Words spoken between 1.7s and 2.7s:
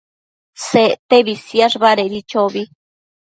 badedi chobi